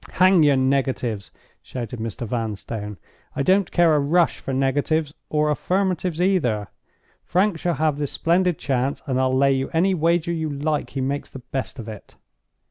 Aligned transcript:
"Hang 0.13 0.41
your 0.41 0.55
negatives!" 0.55 1.29
shouted 1.61 1.99
Mr. 1.99 2.25
Vanstone. 2.25 2.97
"I 3.35 3.43
don't 3.43 3.69
care 3.71 3.93
a 3.93 3.99
rush 3.99 4.39
for 4.39 4.51
negatives, 4.51 5.13
or 5.29 5.51
affirmatives 5.51 6.19
either. 6.19 6.69
Frank 7.23 7.59
shall 7.59 7.75
have 7.75 7.99
this 7.99 8.11
splendid 8.11 8.57
chance; 8.57 9.03
and 9.05 9.21
I'll 9.21 9.37
lay 9.37 9.53
you 9.53 9.69
any 9.73 9.93
wager 9.93 10.31
you 10.31 10.49
like 10.49 10.89
he 10.89 11.01
makes 11.01 11.29
the 11.29 11.37
best 11.53 11.77
of 11.77 11.87
it." 11.87 12.15